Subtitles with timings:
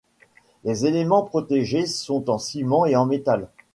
[0.63, 3.49] Les éléments protégés sont en ciment et en métal.